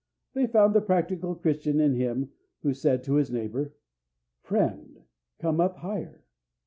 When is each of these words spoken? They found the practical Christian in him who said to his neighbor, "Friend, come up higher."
They 0.33 0.47
found 0.47 0.73
the 0.73 0.81
practical 0.81 1.35
Christian 1.35 1.79
in 1.79 1.93
him 1.93 2.31
who 2.63 2.73
said 2.73 3.03
to 3.03 3.17
his 3.17 3.29
neighbor, 3.29 3.75
"Friend, 4.41 5.03
come 5.37 5.61
up 5.61 5.77
higher." 5.77 6.23